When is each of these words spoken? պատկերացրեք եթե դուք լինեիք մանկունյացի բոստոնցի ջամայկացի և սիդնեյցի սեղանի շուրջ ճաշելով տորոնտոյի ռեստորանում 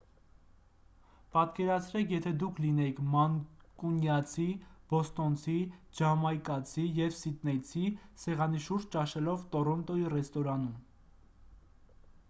պատկերացրեք 1.33 2.13
եթե 2.13 2.31
դուք 2.43 2.61
լինեիք 2.65 3.01
մանկունյացի 3.15 4.47
բոստոնցի 4.93 5.57
ջամայկացի 5.99 6.87
և 7.01 7.13
սիդնեյցի 7.19 7.85
սեղանի 8.25 8.65
շուրջ 8.71 8.89
ճաշելով 8.97 9.47
տորոնտոյի 9.57 10.09
ռեստորանում 10.17 10.75